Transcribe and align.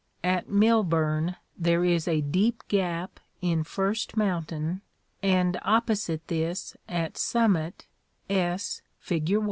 At 0.23 0.49
Milburn, 0.49 1.35
there 1.55 1.85
is 1.85 2.07
a 2.07 2.21
deep 2.21 2.63
gap 2.67 3.19
in 3.39 3.63
First 3.63 4.17
moun 4.17 4.43
tain, 4.47 4.81
and 5.21 5.59
opposite 5.61 6.27
this 6.27 6.75
at 6.89 7.19
Summit 7.19 7.85
(S, 8.27 8.81
fig. 8.97 9.35